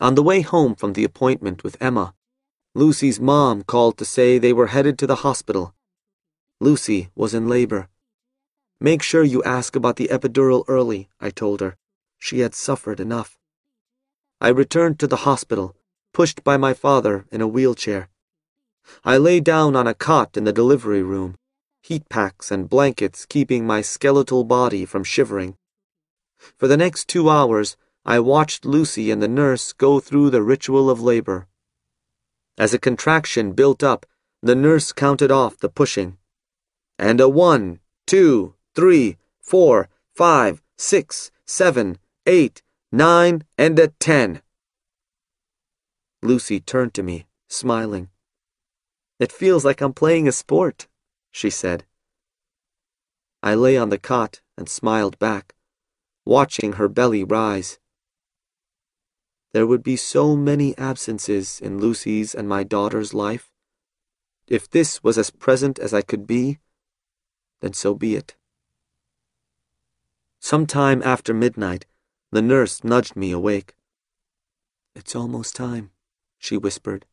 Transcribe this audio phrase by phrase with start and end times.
[0.00, 2.14] On the way home from the appointment with Emma,
[2.74, 5.74] Lucy's mom called to say they were headed to the hospital.
[6.58, 7.88] Lucy was in labor.
[8.80, 11.76] Make sure you ask about the epidural early, I told her.
[12.18, 13.38] She had suffered enough.
[14.40, 15.76] I returned to the hospital,
[16.14, 18.08] pushed by my father in a wheelchair.
[19.04, 21.36] I lay down on a cot in the delivery room,
[21.82, 25.58] heat packs and blankets keeping my skeletal body from shivering.
[26.56, 30.88] For the next two hours, I watched Lucy and the nurse go through the ritual
[30.88, 31.46] of labor.
[32.56, 34.06] As a contraction built up,
[34.42, 36.16] the nurse counted off the pushing.
[36.98, 44.42] And a one, two, three, four, five, six, seven, eight, nine, and a ten.
[46.22, 48.08] Lucy turned to me, smiling.
[49.18, 50.88] It feels like I'm playing a sport,
[51.30, 51.84] she said.
[53.42, 55.54] I lay on the cot and smiled back,
[56.24, 57.78] watching her belly rise.
[59.52, 63.50] There would be so many absences in Lucy's and my daughter's life.
[64.46, 66.58] If this was as present as I could be,
[67.60, 68.36] then so be it.
[70.38, 71.86] Some time after midnight,
[72.30, 73.74] the nurse nudged me awake.
[74.94, 75.90] It's almost time,
[76.38, 77.06] she whispered.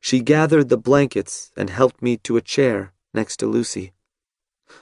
[0.00, 3.92] She gathered the blankets and helped me to a chair next to Lucy.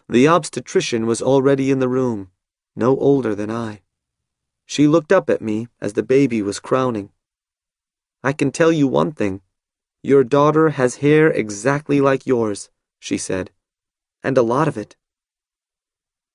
[0.09, 2.31] The obstetrician was already in the room,
[2.75, 3.82] no older than I.
[4.67, 7.11] She looked up at me as the baby was crowning.
[8.23, 9.41] I can tell you one thing.
[10.03, 13.51] Your daughter has hair exactly like yours, she said,
[14.23, 14.97] and a lot of it.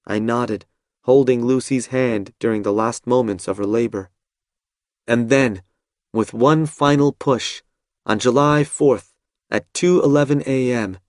[0.05, 0.65] I nodded,
[1.03, 4.09] holding Lucy's hand during the last moments of her labor.
[5.05, 5.61] And then,
[6.13, 7.61] with one final push,
[8.05, 9.11] on July 4th
[9.49, 10.99] at 2:11 a.m.,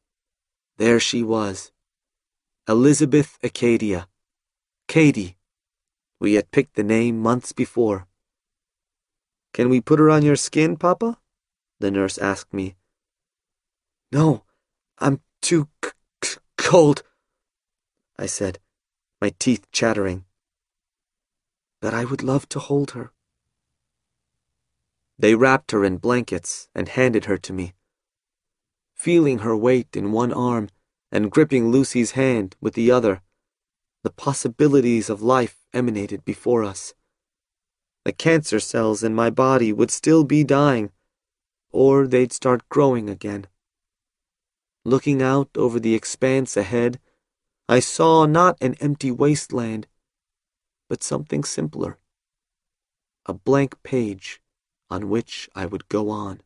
[0.77, 1.72] there she was.
[2.69, 4.08] Elizabeth Acadia.
[4.86, 5.38] Cady.
[6.20, 8.08] We had picked the name months before.
[9.52, 11.19] Can we put her on your skin, Papa?
[11.80, 12.77] The nurse asked me.
[14.10, 14.44] No,
[14.98, 15.69] I'm too
[16.56, 17.03] cold,
[18.19, 18.59] I said,
[19.20, 20.25] my teeth chattering.
[21.81, 23.12] But I would love to hold her.
[25.19, 27.75] They wrapped her in blankets and handed her to me.
[28.94, 30.69] Feeling her weight in one arm
[31.12, 33.22] and gripping Lucy's hand with the other,
[34.03, 36.95] the possibilities of life emanated before us.
[38.05, 40.91] The cancer cells in my body would still be dying,
[41.71, 43.47] or they'd start growing again.
[44.84, 46.99] Looking out over the expanse ahead,
[47.69, 49.87] I saw not an empty wasteland,
[50.89, 51.99] but something simpler.
[53.27, 54.41] A blank page
[54.89, 56.41] on which I would go on.